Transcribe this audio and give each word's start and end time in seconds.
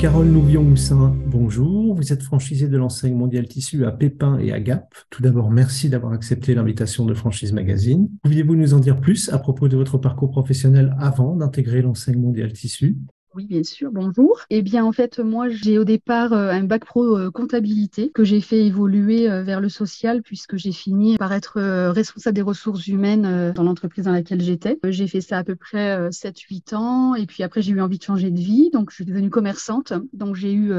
Carole 0.00 0.28
Nouvion-Moussin, 0.28 1.14
bonjour. 1.26 1.94
Vous 1.94 2.10
êtes 2.10 2.22
franchisée 2.22 2.68
de 2.68 2.78
l'enseigne 2.78 3.14
Mondial 3.14 3.46
Tissu 3.46 3.84
à 3.84 3.92
Pépin 3.92 4.38
et 4.38 4.50
à 4.50 4.58
Gap. 4.58 4.94
Tout 5.10 5.20
d'abord, 5.20 5.50
merci 5.50 5.90
d'avoir 5.90 6.14
accepté 6.14 6.54
l'invitation 6.54 7.04
de 7.04 7.12
Franchise 7.12 7.52
Magazine. 7.52 8.08
Pouviez-vous 8.22 8.56
nous 8.56 8.72
en 8.72 8.78
dire 8.78 8.98
plus 8.98 9.28
à 9.28 9.38
propos 9.38 9.68
de 9.68 9.76
votre 9.76 9.98
parcours 9.98 10.30
professionnel 10.30 10.96
avant 10.98 11.36
d'intégrer 11.36 11.82
l'enseigne 11.82 12.18
Mondial 12.18 12.50
Tissu 12.54 12.96
oui, 13.34 13.46
bien 13.46 13.62
sûr. 13.62 13.92
Bonjour. 13.92 14.40
Eh 14.50 14.60
bien, 14.60 14.84
en 14.84 14.90
fait, 14.90 15.20
moi, 15.20 15.48
j'ai 15.48 15.78
au 15.78 15.84
départ 15.84 16.32
euh, 16.32 16.50
un 16.50 16.64
bac 16.64 16.84
pro 16.84 17.16
euh, 17.16 17.30
comptabilité 17.30 18.10
que 18.10 18.24
j'ai 18.24 18.40
fait 18.40 18.66
évoluer 18.66 19.30
euh, 19.30 19.42
vers 19.44 19.60
le 19.60 19.68
social 19.68 20.22
puisque 20.22 20.56
j'ai 20.56 20.72
fini 20.72 21.16
par 21.16 21.32
être 21.32 21.60
responsable 21.90 22.34
des 22.34 22.42
ressources 22.42 22.88
humaines 22.88 23.52
dans 23.52 23.62
l'entreprise 23.62 24.04
dans 24.04 24.12
laquelle 24.12 24.40
j'étais. 24.40 24.78
J'ai 24.84 25.06
fait 25.06 25.20
ça 25.20 25.38
à 25.38 25.44
peu 25.44 25.54
près 25.54 26.10
7-8 26.10 26.74
ans 26.74 27.14
et 27.14 27.26
puis 27.26 27.42
après, 27.44 27.62
j'ai 27.62 27.72
eu 27.72 27.80
envie 27.80 27.98
de 27.98 28.02
changer 28.02 28.30
de 28.30 28.40
vie. 28.40 28.70
Donc, 28.72 28.90
je 28.90 28.96
suis 28.96 29.04
devenue 29.04 29.30
commerçante. 29.30 29.92
Donc, 30.12 30.34
j'ai 30.34 30.52
eu 30.52 30.72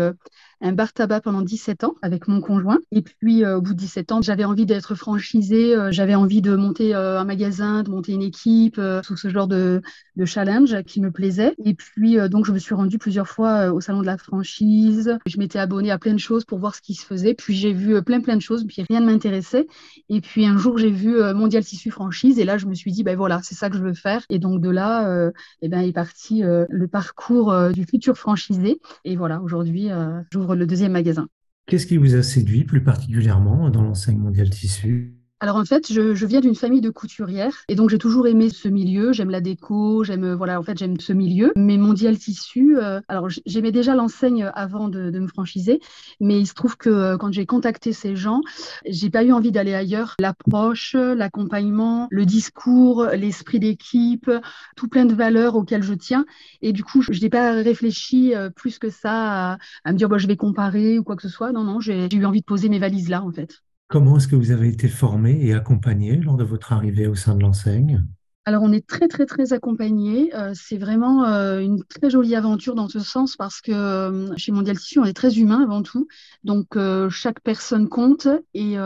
un 0.61 0.73
bar 0.73 0.93
tabac 0.93 1.21
pendant 1.21 1.41
17 1.41 1.83
ans 1.83 1.95
avec 2.01 2.27
mon 2.27 2.41
conjoint. 2.41 2.79
Et 2.91 3.01
puis, 3.01 3.45
au 3.45 3.61
bout 3.61 3.73
de 3.73 3.79
17 3.79 4.11
ans, 4.11 4.21
j'avais 4.21 4.45
envie 4.45 4.65
d'être 4.65 4.95
franchisée. 4.95 5.75
j'avais 5.91 6.15
envie 6.15 6.41
de 6.41 6.55
monter 6.55 6.93
un 6.93 7.23
magasin, 7.23 7.83
de 7.83 7.89
monter 7.89 8.13
une 8.13 8.21
équipe, 8.21 8.79
sous 9.03 9.17
ce 9.17 9.29
genre 9.29 9.47
de, 9.47 9.81
challenge 10.25 10.83
qui 10.83 11.01
me 11.01 11.11
plaisait. 11.11 11.55
Et 11.65 11.73
puis, 11.73 12.17
donc, 12.29 12.45
je 12.45 12.51
me 12.51 12.59
suis 12.59 12.75
rendue 12.75 12.97
plusieurs 12.97 13.27
fois 13.27 13.61
euh, 13.61 13.71
au 13.71 13.81
salon 13.81 14.01
de 14.01 14.05
la 14.05 14.17
franchise. 14.17 15.17
Je 15.25 15.37
m'étais 15.37 15.59
abonnée 15.59 15.91
à 15.91 15.97
plein 15.97 16.13
de 16.13 16.19
choses 16.19 16.45
pour 16.45 16.59
voir 16.59 16.75
ce 16.75 16.81
qui 16.81 16.93
se 16.93 17.05
faisait. 17.05 17.33
Puis, 17.33 17.55
j'ai 17.55 17.73
vu 17.73 17.95
euh, 17.95 18.01
plein, 18.01 18.21
plein 18.21 18.35
de 18.35 18.41
choses. 18.41 18.65
Puis, 18.67 18.83
rien 18.87 19.01
ne 19.01 19.05
m'intéressait. 19.05 19.67
Et 20.09 20.21
puis, 20.21 20.45
un 20.45 20.57
jour, 20.57 20.77
j'ai 20.77 20.91
vu 20.91 21.19
euh, 21.19 21.33
Mondial 21.33 21.63
Tissu 21.63 21.91
Franchise. 21.91 22.39
Et 22.39 22.45
là, 22.45 22.57
je 22.57 22.65
me 22.65 22.73
suis 22.73 22.91
dit, 22.91 23.03
ben 23.03 23.17
voilà, 23.17 23.41
c'est 23.43 23.55
ça 23.55 23.69
que 23.69 23.77
je 23.77 23.83
veux 23.83 23.93
faire. 23.93 24.23
Et 24.29 24.39
donc, 24.39 24.61
de 24.61 24.69
là, 24.69 25.31
eh 25.61 25.67
ben, 25.67 25.81
est 25.81 25.91
parti 25.93 26.43
le 26.43 26.87
parcours 26.87 27.53
du 27.71 27.85
futur 27.85 28.17
franchisé. 28.17 28.79
Et 29.05 29.15
voilà, 29.15 29.41
aujourd'hui, 29.41 29.89
j'ouvre 30.31 30.50
le 30.55 30.65
deuxième 30.65 30.91
magasin. 30.91 31.27
Qu'est-ce 31.67 31.87
qui 31.87 31.97
vous 31.97 32.15
a 32.15 32.23
séduit 32.23 32.63
plus 32.63 32.83
particulièrement 32.83 33.69
dans 33.69 33.83
l'enseigne 33.83 34.17
Mondial 34.17 34.49
Tissu? 34.49 35.20
Alors 35.41 35.55
en 35.55 35.65
fait, 35.65 35.91
je, 35.91 36.13
je 36.13 36.25
viens 36.27 36.39
d'une 36.39 36.53
famille 36.53 36.81
de 36.81 36.91
couturières 36.91 37.63
et 37.67 37.73
donc 37.73 37.89
j'ai 37.89 37.97
toujours 37.97 38.27
aimé 38.27 38.51
ce 38.51 38.67
milieu. 38.67 39.11
J'aime 39.11 39.31
la 39.31 39.41
déco, 39.41 40.03
j'aime 40.03 40.23
euh, 40.23 40.35
voilà, 40.35 40.59
en 40.59 40.63
fait 40.63 40.77
j'aime 40.77 40.99
ce 40.99 41.13
milieu. 41.13 41.51
Mais 41.55 41.77
mondial 41.79 42.15
tissu, 42.19 42.77
euh, 42.77 43.01
alors 43.07 43.27
j'aimais 43.47 43.71
déjà 43.71 43.95
l'enseigne 43.95 44.51
avant 44.53 44.87
de, 44.87 45.09
de, 45.09 45.19
me 45.19 45.27
franchiser, 45.27 45.79
mais 46.19 46.39
il 46.39 46.45
se 46.45 46.53
trouve 46.53 46.77
que 46.77 46.91
euh, 46.91 47.17
quand 47.17 47.33
j'ai 47.33 47.47
contacté 47.47 47.91
ces 47.91 48.15
gens, 48.15 48.41
j'ai 48.85 49.09
pas 49.09 49.23
eu 49.23 49.31
envie 49.31 49.51
d'aller 49.51 49.73
ailleurs. 49.73 50.13
L'approche, 50.19 50.93
l'accompagnement, 50.93 52.07
le 52.11 52.27
discours, 52.27 53.05
l'esprit 53.05 53.59
d'équipe, 53.59 54.29
tout 54.75 54.89
plein 54.89 55.05
de 55.05 55.15
valeurs 55.15 55.55
auxquelles 55.55 55.81
je 55.81 55.95
tiens. 55.95 56.27
Et 56.61 56.71
du 56.71 56.83
coup, 56.83 57.01
je 57.01 57.19
n'ai 57.19 57.29
pas 57.29 57.53
réfléchi 57.53 58.35
plus 58.55 58.77
que 58.77 58.91
ça 58.91 59.53
à, 59.53 59.57
à 59.85 59.91
me 59.91 59.97
dire 59.97 60.07
bah, 60.07 60.19
je 60.19 60.27
vais 60.27 60.37
comparer 60.37 60.99
ou 60.99 61.03
quoi 61.03 61.15
que 61.15 61.23
ce 61.23 61.29
soit. 61.29 61.51
Non 61.51 61.63
non, 61.63 61.79
j'ai 61.79 62.13
eu 62.13 62.25
envie 62.25 62.41
de 62.41 62.45
poser 62.45 62.69
mes 62.69 62.77
valises 62.77 63.09
là 63.09 63.23
en 63.23 63.31
fait. 63.31 63.63
Comment 63.91 64.15
est-ce 64.15 64.29
que 64.29 64.37
vous 64.37 64.51
avez 64.51 64.69
été 64.69 64.87
formé 64.87 65.37
et 65.45 65.53
accompagné 65.53 66.15
lors 66.15 66.37
de 66.37 66.45
votre 66.45 66.71
arrivée 66.71 67.07
au 67.07 67.15
sein 67.15 67.35
de 67.35 67.41
l'enseigne? 67.41 68.01
Alors 68.45 68.63
on 68.63 68.71
est 68.71 68.87
très 68.87 69.09
très 69.09 69.25
très 69.25 69.51
accompagné. 69.51 70.33
Euh, 70.33 70.53
c'est 70.55 70.77
vraiment 70.77 71.25
euh, 71.25 71.59
une 71.59 71.83
très 71.83 72.09
jolie 72.09 72.35
aventure 72.35 72.73
dans 72.73 72.87
ce 72.87 73.01
sens 73.01 73.35
parce 73.35 73.59
que 73.59 73.73
euh, 73.73 74.33
chez 74.37 74.53
Mondial 74.53 74.77
Tissu 74.77 74.99
on 74.99 75.03
est 75.03 75.13
très 75.13 75.37
humain 75.37 75.61
avant 75.61 75.83
tout. 75.83 76.07
Donc 76.45 76.77
chaque 77.09 77.41
personne 77.41 77.89
compte 77.89 78.29
et 78.53 78.77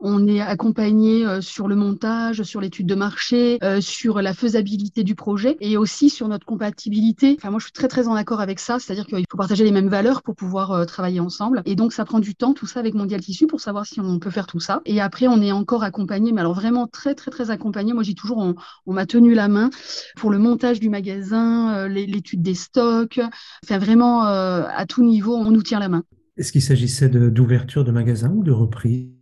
on 0.00 0.26
est 0.26 0.40
accompagné 0.40 1.26
euh, 1.26 1.40
sur 1.40 1.68
le 1.68 1.76
montage, 1.76 2.42
sur 2.42 2.60
l'étude 2.60 2.86
de 2.86 2.94
marché, 2.94 3.58
euh, 3.62 3.80
sur 3.80 4.22
la 4.22 4.32
faisabilité 4.32 5.04
du 5.04 5.14
projet 5.14 5.56
et 5.60 5.76
aussi 5.76 6.10
sur 6.10 6.28
notre 6.28 6.46
compatibilité. 6.46 7.36
Enfin, 7.38 7.50
moi, 7.50 7.58
je 7.58 7.64
suis 7.64 7.72
très, 7.72 7.88
très 7.88 8.08
en 8.08 8.14
accord 8.14 8.40
avec 8.40 8.58
ça. 8.58 8.78
C'est-à-dire 8.78 9.06
qu'il 9.06 9.24
faut 9.30 9.36
partager 9.36 9.64
les 9.64 9.70
mêmes 9.70 9.88
valeurs 9.88 10.22
pour 10.22 10.34
pouvoir 10.34 10.72
euh, 10.72 10.84
travailler 10.84 11.20
ensemble. 11.20 11.62
Et 11.66 11.76
donc, 11.76 11.92
ça 11.92 12.04
prend 12.04 12.18
du 12.18 12.34
temps, 12.34 12.54
tout 12.54 12.66
ça 12.66 12.80
avec 12.80 12.94
Mondial 12.94 13.20
Tissu 13.20 13.46
pour 13.46 13.60
savoir 13.60 13.86
si 13.86 14.00
on 14.00 14.18
peut 14.18 14.30
faire 14.30 14.46
tout 14.46 14.60
ça. 14.60 14.80
Et 14.86 15.00
après, 15.00 15.28
on 15.28 15.40
est 15.42 15.52
encore 15.52 15.84
accompagné, 15.84 16.32
mais 16.32 16.40
alors 16.40 16.54
vraiment 16.54 16.86
très, 16.86 17.14
très, 17.14 17.30
très 17.30 17.50
accompagné. 17.50 17.92
Moi, 17.92 18.02
j'ai 18.02 18.14
toujours, 18.14 18.38
on, 18.86 18.92
m'a 18.92 19.06
tenu 19.06 19.34
la 19.34 19.48
main 19.48 19.70
pour 20.16 20.30
le 20.30 20.38
montage 20.38 20.80
du 20.80 20.88
magasin, 20.88 21.88
l'étude 21.88 22.42
des 22.42 22.54
stocks. 22.54 23.20
Enfin, 23.64 23.78
vraiment, 23.78 24.22
à 24.22 24.84
tout 24.86 25.04
niveau, 25.04 25.36
on 25.36 25.50
nous 25.50 25.62
tient 25.62 25.78
la 25.78 25.88
main. 25.88 26.04
Est-ce 26.36 26.52
qu'il 26.52 26.62
s'agissait 26.62 27.08
d'ouverture 27.08 27.84
de, 27.84 27.88
de 27.88 27.92
magasin 27.92 28.30
ou 28.30 28.42
de 28.42 28.52
reprise 28.52 29.19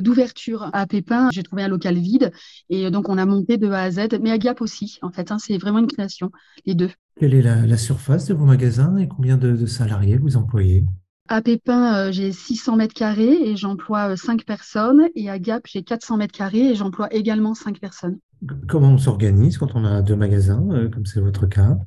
d'ouverture 0.00 0.70
à 0.72 0.86
Pépin. 0.86 1.30
J'ai 1.32 1.42
trouvé 1.42 1.62
un 1.62 1.68
local 1.68 1.96
vide 1.96 2.32
et 2.70 2.90
donc 2.90 3.08
on 3.08 3.18
a 3.18 3.26
monté 3.26 3.56
de 3.56 3.68
A 3.70 3.82
à 3.82 3.90
Z, 3.90 4.18
mais 4.20 4.30
à 4.30 4.38
Gap 4.38 4.60
aussi, 4.60 4.98
en 5.02 5.10
fait. 5.10 5.30
Hein, 5.30 5.38
c'est 5.38 5.58
vraiment 5.58 5.78
une 5.78 5.86
création, 5.86 6.30
les 6.66 6.74
deux. 6.74 6.90
Quelle 7.18 7.34
est 7.34 7.42
la, 7.42 7.76
surface 7.76 8.26
de 8.26 8.34
vos 8.34 8.44
magasins 8.44 8.96
et 8.96 9.08
combien 9.08 9.36
de, 9.36 9.66
salariés 9.66 10.18
vous 10.18 10.36
employez? 10.36 10.84
À 11.28 11.40
Pépin, 11.40 11.94
euh, 11.94 12.12
j'ai 12.12 12.32
600 12.32 12.76
mètres 12.76 12.94
carrés 12.94 13.50
et 13.50 13.56
j'emploie 13.56 14.16
5 14.16 14.40
euh, 14.40 14.44
personnes. 14.44 15.08
Et 15.14 15.30
à 15.30 15.38
Gap, 15.38 15.62
j'ai 15.66 15.82
400 15.82 16.16
mètres 16.16 16.36
carrés 16.36 16.70
et 16.70 16.74
j'emploie 16.74 17.12
également 17.14 17.54
5 17.54 17.78
personnes. 17.80 18.18
Comment 18.68 18.92
on 18.92 18.98
s'organise 18.98 19.56
quand 19.56 19.76
on 19.76 19.84
a 19.84 20.02
deux 20.02 20.16
magasins, 20.16 20.66
comme 20.92 21.06
c'est 21.06 21.20
votre 21.20 21.46
cas? 21.46 21.78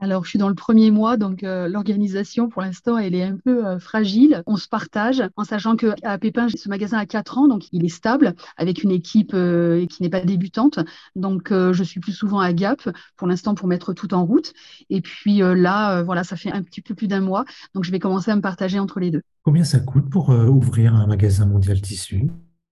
Alors, 0.00 0.24
je 0.24 0.30
suis 0.30 0.38
dans 0.38 0.48
le 0.48 0.54
premier 0.54 0.90
mois, 0.90 1.18
donc 1.18 1.44
euh, 1.44 1.68
l'organisation, 1.68 2.48
pour 2.48 2.62
l'instant, 2.62 2.96
elle 2.96 3.14
est 3.14 3.22
un 3.22 3.36
peu 3.36 3.66
euh, 3.66 3.78
fragile. 3.78 4.42
On 4.46 4.56
se 4.56 4.66
partage, 4.66 5.22
en 5.36 5.44
sachant 5.44 5.76
que 5.76 5.94
à 6.02 6.16
Pépin, 6.16 6.48
ce 6.48 6.68
magasin 6.70 6.98
a 6.98 7.04
4 7.04 7.36
ans, 7.36 7.48
donc 7.48 7.68
il 7.72 7.84
est 7.84 7.90
stable, 7.90 8.34
avec 8.56 8.82
une 8.82 8.92
équipe 8.92 9.32
euh, 9.34 9.84
qui 9.86 10.02
n'est 10.02 10.08
pas 10.08 10.20
débutante. 10.20 10.78
Donc, 11.16 11.50
je 11.50 11.82
suis 11.82 12.00
plus 12.00 12.12
souvent 12.12 12.40
à 12.40 12.52
Gap, 12.52 12.88
pour 13.16 13.28
l'instant, 13.28 13.54
pour 13.54 13.68
mettre 13.68 13.92
tout 13.92 14.14
en 14.14 14.24
route. 14.24 14.54
Et 14.88 15.02
puis 15.02 15.38
là, 15.38 16.02
voilà, 16.02 16.24
ça 16.24 16.36
fait 16.36 16.52
un 16.52 16.62
petit 16.62 16.80
peu 16.80 16.94
plus 16.94 17.06
d'un 17.06 17.20
mois, 17.20 17.44
donc 17.74 17.84
je 17.84 17.90
vais 17.90 17.98
commencer 17.98 18.30
à 18.30 18.36
me 18.36 18.40
partager 18.40 18.78
entre 18.78 19.00
les 19.00 19.10
deux. 19.10 19.22
Combien 19.42 19.64
ça 19.64 19.80
coûte 19.80 20.08
pour 20.08 20.30
ouvrir 20.30 20.94
un 20.94 21.06
magasin 21.06 21.46
mondial 21.46 21.80
tissu? 21.80 22.30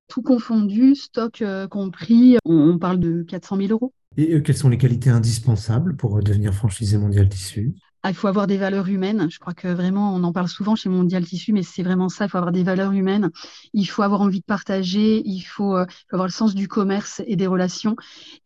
Tout 0.08 0.22
confondu, 0.22 0.94
stock 0.94 1.42
compris, 1.70 2.38
on 2.44 2.78
parle 2.78 2.98
de 2.98 3.22
400 3.22 3.56
000 3.56 3.68
euros. 3.70 3.92
Et 4.16 4.42
quelles 4.42 4.56
sont 4.56 4.68
les 4.68 4.78
qualités 4.78 5.10
indispensables 5.10 5.96
pour 5.96 6.22
devenir 6.22 6.52
franchisé 6.54 6.98
mondial 6.98 7.28
tissu? 7.28 7.74
Ah, 8.04 8.10
il 8.10 8.14
faut 8.14 8.28
avoir 8.28 8.46
des 8.46 8.58
valeurs 8.58 8.86
humaines. 8.86 9.28
Je 9.28 9.40
crois 9.40 9.54
que 9.54 9.66
vraiment, 9.66 10.14
on 10.14 10.22
en 10.22 10.32
parle 10.32 10.48
souvent 10.48 10.76
chez 10.76 10.88
Mondial 10.88 11.24
Tissu, 11.24 11.52
mais 11.52 11.64
c'est 11.64 11.82
vraiment 11.82 12.08
ça. 12.08 12.26
Il 12.26 12.28
faut 12.28 12.38
avoir 12.38 12.52
des 12.52 12.62
valeurs 12.62 12.92
humaines. 12.92 13.30
Il 13.74 13.86
faut 13.86 14.02
avoir 14.02 14.20
envie 14.20 14.38
de 14.38 14.44
partager. 14.44 15.20
Il 15.26 15.40
faut, 15.40 15.76
euh, 15.76 15.84
avoir 16.12 16.28
le 16.28 16.32
sens 16.32 16.54
du 16.54 16.68
commerce 16.68 17.22
et 17.26 17.34
des 17.34 17.48
relations. 17.48 17.96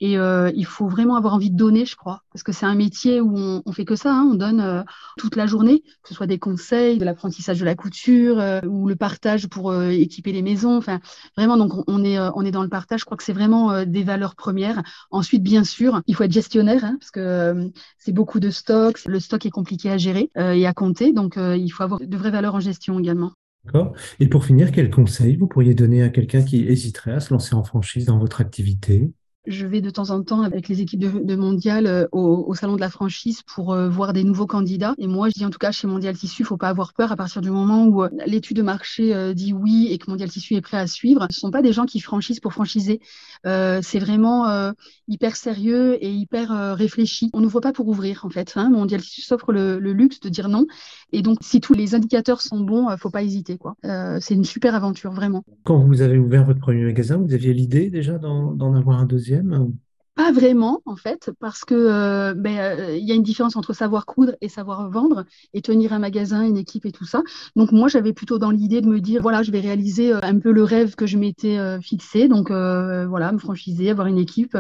Et 0.00 0.18
euh, 0.18 0.50
il 0.54 0.64
faut 0.64 0.88
vraiment 0.88 1.16
avoir 1.16 1.34
envie 1.34 1.50
de 1.50 1.56
donner, 1.56 1.84
je 1.84 1.96
crois, 1.96 2.22
parce 2.32 2.42
que 2.42 2.52
c'est 2.52 2.66
un 2.66 2.74
métier 2.74 3.20
où 3.20 3.36
on, 3.36 3.62
on 3.64 3.72
fait 3.72 3.84
que 3.84 3.96
ça. 3.96 4.14
Hein. 4.14 4.28
On 4.32 4.34
donne 4.34 4.60
euh, 4.60 4.82
toute 5.18 5.36
la 5.36 5.46
journée, 5.46 5.82
que 6.02 6.08
ce 6.08 6.14
soit 6.14 6.26
des 6.26 6.38
conseils, 6.38 6.98
de 6.98 7.04
l'apprentissage 7.04 7.60
de 7.60 7.64
la 7.64 7.74
couture 7.74 8.42
ou 8.66 8.88
le 8.88 8.96
partage 8.96 9.48
pour 9.48 9.74
équiper 9.74 10.32
les 10.32 10.42
maisons. 10.42 10.76
Enfin, 10.76 11.00
vraiment, 11.36 11.56
donc 11.56 11.72
on 11.88 12.04
est, 12.04 12.18
on 12.18 12.42
est 12.42 12.50
dans 12.50 12.62
le 12.62 12.68
partage. 12.68 13.00
Je 13.00 13.04
crois 13.04 13.16
que 13.16 13.24
c'est 13.24 13.32
vraiment 13.32 13.84
des 13.84 14.02
valeurs 14.02 14.34
premières. 14.34 14.82
Ensuite, 15.10 15.42
bien 15.42 15.64
sûr, 15.64 16.00
il 16.06 16.14
faut 16.14 16.24
être 16.24 16.32
gestionnaire, 16.32 16.84
hein, 16.84 16.96
parce 16.98 17.10
que 17.10 17.70
c'est 17.98 18.12
beaucoup 18.12 18.40
de 18.40 18.50
stocks. 18.50 19.04
Le 19.06 19.20
stock 19.20 19.46
est 19.46 19.50
compliqué 19.50 19.90
à 19.90 19.96
gérer 19.96 20.30
euh, 20.36 20.52
et 20.52 20.66
à 20.66 20.72
compter. 20.72 21.12
Donc, 21.12 21.36
euh, 21.36 21.56
il 21.56 21.68
faut 21.70 21.82
avoir 21.82 22.00
de 22.00 22.16
vraies 22.16 22.30
valeurs 22.30 22.54
en 22.54 22.60
gestion 22.60 22.98
également. 22.98 23.32
D'accord. 23.64 23.92
Et 24.18 24.26
pour 24.26 24.44
finir, 24.44 24.72
quel 24.72 24.90
conseil 24.90 25.36
vous 25.36 25.46
pourriez 25.46 25.74
donner 25.74 26.02
à 26.02 26.08
quelqu'un 26.08 26.42
qui 26.42 26.66
hésiterait 26.66 27.12
à 27.12 27.20
se 27.20 27.32
lancer 27.32 27.54
en 27.54 27.62
franchise 27.62 28.06
dans 28.06 28.18
votre 28.18 28.40
activité? 28.40 29.12
Je 29.46 29.66
vais 29.66 29.80
de 29.80 29.90
temps 29.90 30.10
en 30.10 30.22
temps 30.22 30.42
avec 30.42 30.68
les 30.68 30.80
équipes 30.80 31.00
de, 31.00 31.36
Mondial 31.36 31.86
euh, 31.86 32.06
au, 32.12 32.54
salon 32.54 32.76
de 32.76 32.80
la 32.80 32.90
franchise 32.90 33.42
pour 33.42 33.72
euh, 33.72 33.88
voir 33.88 34.12
des 34.12 34.22
nouveaux 34.22 34.46
candidats. 34.46 34.94
Et 34.98 35.06
moi, 35.06 35.28
je 35.28 35.34
dis 35.34 35.44
en 35.44 35.50
tout 35.50 35.58
cas 35.58 35.72
chez 35.72 35.88
Mondial 35.88 36.16
Tissu, 36.16 36.42
il 36.42 36.44
faut 36.44 36.56
pas 36.56 36.68
avoir 36.68 36.92
peur 36.92 37.10
à 37.10 37.16
partir 37.16 37.42
du 37.42 37.50
moment 37.50 37.84
où 37.86 38.04
euh, 38.04 38.08
l'étude 38.26 38.58
de 38.58 38.62
marché 38.62 39.34
dit 39.34 39.52
oui 39.52 39.88
et 39.90 39.98
que 39.98 40.10
Mondial 40.10 40.28
Tissu 40.28 40.54
est 40.54 40.60
prêt 40.60 40.76
à 40.76 40.86
suivre. 40.86 41.26
Ce 41.30 41.40
sont 41.40 41.50
pas 41.50 41.62
des 41.62 41.72
gens 41.72 41.86
qui 41.86 42.00
franchisent 42.00 42.40
pour 42.40 42.52
franchiser. 42.52 43.00
c'est 43.44 43.98
vraiment 43.98 44.72
hyper 45.08 45.36
sérieux 45.36 45.96
et 46.04 46.12
hyper 46.12 46.76
réfléchi. 46.76 47.30
On 47.32 47.40
n'ouvre 47.40 47.60
pas 47.60 47.72
pour 47.72 47.88
ouvrir 47.88 48.24
en 48.24 48.30
fait. 48.30 48.52
Hein. 48.56 48.70
Mondial 48.70 49.00
Tissu 49.00 49.22
s'offre 49.22 49.52
le, 49.52 49.78
luxe 49.78 50.20
de 50.20 50.28
dire 50.28 50.48
non. 50.48 50.66
Et 51.12 51.22
donc, 51.22 51.38
si 51.40 51.60
tous 51.60 51.74
les 51.74 51.94
indicateurs 51.94 52.42
sont 52.42 52.60
bons, 52.60 52.88
faut 52.98 53.10
pas 53.10 53.22
hésiter. 53.22 53.58
quoi. 53.58 53.74
c'est 54.20 54.34
une 54.34 54.44
super 54.44 54.74
aventure 54.74 55.12
vraiment. 55.12 55.44
Quand 55.64 55.78
vous 55.78 56.02
avez 56.02 56.18
ouvert 56.18 56.44
votre 56.44 56.60
premier 56.60 56.84
magasin, 56.84 57.16
vous 57.16 57.32
aviez 57.32 57.52
l'idée 57.52 57.90
déjà 57.90 58.18
d'en 58.18 58.74
avoir 58.74 58.98
un 58.98 59.06
deuxième? 59.06 59.31
de 59.32 59.38
Emão. 59.38 59.78
Pas 60.14 60.30
vraiment, 60.30 60.82
en 60.84 60.96
fait, 60.96 61.30
parce 61.40 61.64
que 61.64 61.74
euh, 61.74 62.34
ben, 62.34 62.58
euh, 62.58 62.96
y 62.98 63.12
a 63.12 63.14
une 63.14 63.22
différence 63.22 63.56
entre 63.56 63.72
savoir 63.72 64.04
coudre 64.04 64.34
et 64.42 64.48
savoir 64.50 64.90
vendre 64.90 65.24
et 65.54 65.62
tenir 65.62 65.94
un 65.94 65.98
magasin, 65.98 66.42
une 66.42 66.58
équipe 66.58 66.84
et 66.84 66.92
tout 66.92 67.06
ça. 67.06 67.22
Donc 67.56 67.72
moi, 67.72 67.88
j'avais 67.88 68.12
plutôt 68.12 68.38
dans 68.38 68.50
l'idée 68.50 68.82
de 68.82 68.88
me 68.88 69.00
dire, 69.00 69.22
voilà, 69.22 69.42
je 69.42 69.50
vais 69.50 69.60
réaliser 69.60 70.12
euh, 70.12 70.20
un 70.22 70.38
peu 70.38 70.52
le 70.52 70.64
rêve 70.64 70.96
que 70.96 71.06
je 71.06 71.16
m'étais 71.16 71.58
fixé, 71.80 72.28
donc 72.28 72.50
voilà, 72.50 73.32
me 73.32 73.38
franchiser, 73.38 73.90
avoir 73.90 74.06
une 74.06 74.18
équipe 74.18 74.56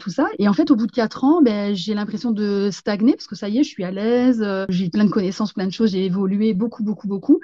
tout 0.00 0.10
ça. 0.10 0.26
Et 0.38 0.48
en 0.48 0.52
fait, 0.52 0.70
au 0.70 0.76
bout 0.76 0.86
de 0.86 0.92
quatre 0.92 1.24
ans, 1.24 1.42
ben, 1.42 1.74
j'ai 1.74 1.94
l'impression 1.94 2.30
de 2.30 2.70
stagner 2.72 3.12
parce 3.12 3.26
que 3.26 3.36
ça 3.36 3.48
y 3.48 3.58
est, 3.58 3.62
je 3.62 3.68
suis 3.68 3.84
à 3.84 3.90
l'aise, 3.90 4.44
j'ai 4.68 4.88
plein 4.90 5.04
de 5.04 5.10
connaissances, 5.10 5.52
plein 5.52 5.66
de 5.66 5.72
choses, 5.72 5.90
j'ai 5.90 6.04
évolué 6.04 6.54
beaucoup, 6.54 6.82
beaucoup, 6.82 7.08
beaucoup. 7.08 7.40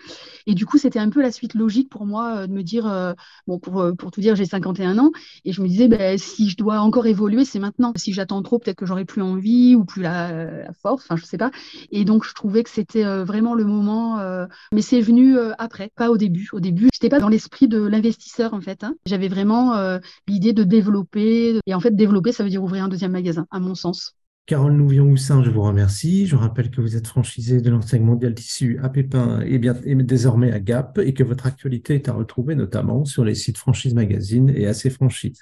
Et 0.47 0.55
du 0.55 0.67
coup, 0.67 0.79
c'était 0.79 0.99
un 0.99 1.11
peu 1.11 1.23
la 1.23 1.31
suite 1.31 1.55
logique 1.55 1.89
pour 1.89 2.07
moi 2.07 2.47
de 2.47 2.53
me 2.53 2.63
dire, 2.63 3.15
bon, 3.47 3.59
pour, 3.59 3.85
pour 3.97 4.11
tout 4.11 4.21
dire, 4.21 4.35
j'ai 4.35 4.47
51 4.47 4.99
ans 4.99 5.13
et 5.45 5.53
je 5.53 5.63
me 5.63 5.69
disais, 5.69 5.89
ben, 5.89 6.19
si 6.19 6.49
je 6.49 6.57
dois 6.57 6.81
encore 6.81 7.07
évoluer, 7.07 7.45
c'est 7.53 7.59
maintenant. 7.59 7.93
Si 7.97 8.13
j'attends 8.13 8.43
trop, 8.43 8.59
peut-être 8.59 8.77
que 8.77 8.87
j'aurai 8.87 9.05
plus 9.05 9.23
envie 9.23 9.77
ou 9.77 9.85
plus 9.85 10.03
la, 10.03 10.73
force, 10.81 11.05
enfin 11.05 11.17
je 11.17 11.25
sais 11.25 11.39
pas. 11.39 11.51
Et 11.91 12.05
donc 12.05 12.25
je 12.25 12.35
trouvais 12.35 12.63
que 12.63 12.71
c'était 12.71 13.05
euh, 13.05 13.25
vraiment 13.25 13.55
le 13.55 13.65
moment. 13.65 14.19
Euh, 14.19 14.47
mais 14.73 14.83
c'est 14.83 15.01
venu 15.01 15.37
euh, 15.37 15.53
après, 15.59 15.91
pas 15.95 16.11
au 16.11 16.17
début. 16.17 16.49
Au 16.53 16.61
début, 16.61 16.89
j'étais 16.93 17.11
pas 17.11 17.21
dans 17.21 17.29
l'esprit 17.29 17.69
de 17.69 17.83
l'investisseur 17.83 18.55
en 18.55 18.61
fait. 18.61 18.85
Hein. 18.85 18.95
J'avais 19.07 19.29
vraiment 19.29 19.73
l'idée 20.27 20.53
de 20.53 20.65
développer. 20.65 21.61
Et 21.67 21.75
en 21.75 21.81
fait, 21.81 21.95
développer, 21.95 22.33
ça 22.33 22.43
veut 22.43 22.51
dire 22.51 22.63
ouvrir 22.63 22.85
un 22.85 22.89
deuxième 22.89 23.13
magasin, 23.13 23.47
à 23.51 23.61
mon 23.61 23.75
sens. 23.75 24.17
Carole 24.47 24.73
Nouvion-Houssin, 24.73 25.45
je 25.45 25.51
vous 25.51 25.63
remercie. 25.63 26.27
Je 26.27 26.35
rappelle 26.35 26.71
que 26.71 26.81
vous 26.81 26.97
êtes 26.97 27.07
franchisée 27.07 27.61
de 27.61 27.71
l'enseigne 27.71 28.03
mondial 28.03 28.35
tissu 28.35 28.79
à 28.83 28.89
Pépin 28.89 29.41
et, 29.43 29.59
bien, 29.59 29.75
désormais 29.85 30.53
à 30.53 30.59
Gap 30.59 30.99
et 30.99 31.15
que 31.15 31.23
votre 31.23 31.47
actualité 31.47 31.95
est 31.95 32.09
à 32.09 32.13
retrouver 32.13 32.57
notamment 32.57 33.05
sur 33.05 33.25
les 33.25 33.37
sites 33.37 33.57
Franchise 33.57 33.95
Magazine 33.95 34.53
et 34.55 34.67
AC 34.67 34.91
Franchise. 34.91 35.41